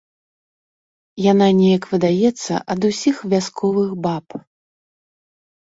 [1.31, 4.27] Яна неяк выдаецца ад усіх вясковых баб.